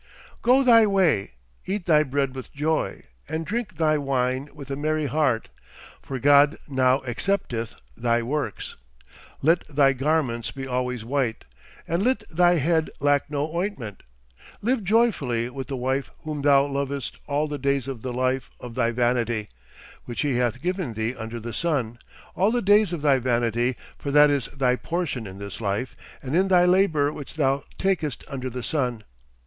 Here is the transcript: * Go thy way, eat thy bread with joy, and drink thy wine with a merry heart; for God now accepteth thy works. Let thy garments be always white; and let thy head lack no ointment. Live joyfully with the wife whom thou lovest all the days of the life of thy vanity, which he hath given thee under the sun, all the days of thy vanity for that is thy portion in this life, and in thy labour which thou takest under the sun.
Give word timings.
* 0.23 0.41
Go 0.41 0.63
thy 0.63 0.87
way, 0.87 1.33
eat 1.67 1.85
thy 1.85 2.01
bread 2.01 2.33
with 2.33 2.51
joy, 2.51 3.03
and 3.29 3.45
drink 3.45 3.77
thy 3.77 3.99
wine 3.99 4.49
with 4.51 4.71
a 4.71 4.75
merry 4.75 5.05
heart; 5.05 5.49
for 6.01 6.17
God 6.17 6.57
now 6.67 7.01
accepteth 7.03 7.75
thy 7.95 8.23
works. 8.23 8.77
Let 9.43 9.63
thy 9.67 9.93
garments 9.93 10.49
be 10.49 10.65
always 10.65 11.05
white; 11.05 11.45
and 11.87 12.01
let 12.01 12.27
thy 12.31 12.53
head 12.55 12.89
lack 12.99 13.29
no 13.29 13.55
ointment. 13.55 14.01
Live 14.59 14.83
joyfully 14.83 15.51
with 15.51 15.67
the 15.67 15.77
wife 15.77 16.09
whom 16.23 16.41
thou 16.41 16.65
lovest 16.65 17.17
all 17.27 17.47
the 17.47 17.59
days 17.59 17.87
of 17.87 18.01
the 18.01 18.11
life 18.11 18.49
of 18.59 18.73
thy 18.73 18.89
vanity, 18.89 19.49
which 20.05 20.21
he 20.23 20.37
hath 20.37 20.63
given 20.63 20.95
thee 20.95 21.13
under 21.13 21.39
the 21.39 21.53
sun, 21.53 21.99
all 22.35 22.49
the 22.49 22.63
days 22.63 22.91
of 22.91 23.03
thy 23.03 23.19
vanity 23.19 23.75
for 23.99 24.09
that 24.09 24.31
is 24.31 24.47
thy 24.47 24.75
portion 24.75 25.27
in 25.27 25.37
this 25.37 25.61
life, 25.61 25.95
and 26.23 26.35
in 26.35 26.47
thy 26.47 26.65
labour 26.65 27.13
which 27.13 27.35
thou 27.35 27.63
takest 27.77 28.23
under 28.27 28.49
the 28.49 28.63
sun. 28.63 29.03